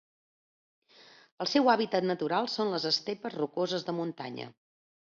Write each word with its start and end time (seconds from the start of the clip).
El 1.45 1.51
seu 1.51 1.69
hàbitat 1.75 2.09
natural 2.13 2.51
són 2.57 2.75
les 2.77 2.91
estepes 2.95 3.39
rocoses 3.45 3.91
de 3.91 3.99
muntanya. 4.03 4.53